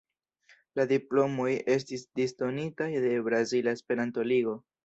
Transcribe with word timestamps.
La 0.79 0.85
diplomoj 0.91 1.51
estis 1.75 2.07
disdonitaj 2.21 2.91
de 3.07 3.15
Brazila 3.29 3.79
Esperanto-Ligo. 3.81 4.61